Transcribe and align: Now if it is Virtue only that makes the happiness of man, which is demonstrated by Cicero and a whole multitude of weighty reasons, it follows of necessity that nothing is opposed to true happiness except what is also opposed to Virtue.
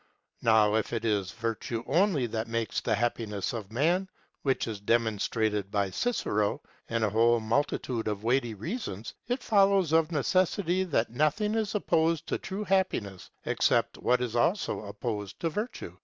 Now 0.41 0.73
if 0.73 0.93
it 0.93 1.05
is 1.05 1.29
Virtue 1.29 1.83
only 1.85 2.25
that 2.25 2.47
makes 2.47 2.81
the 2.81 2.95
happiness 2.95 3.53
of 3.53 3.71
man, 3.71 4.09
which 4.41 4.67
is 4.67 4.79
demonstrated 4.79 5.69
by 5.69 5.91
Cicero 5.91 6.59
and 6.89 7.03
a 7.03 7.09
whole 7.11 7.39
multitude 7.39 8.07
of 8.07 8.23
weighty 8.23 8.55
reasons, 8.55 9.13
it 9.27 9.43
follows 9.43 9.91
of 9.93 10.11
necessity 10.11 10.83
that 10.85 11.11
nothing 11.11 11.53
is 11.53 11.75
opposed 11.75 12.25
to 12.29 12.39
true 12.39 12.63
happiness 12.63 13.29
except 13.45 13.99
what 13.99 14.21
is 14.21 14.35
also 14.35 14.81
opposed 14.85 15.39
to 15.41 15.51
Virtue. 15.51 15.99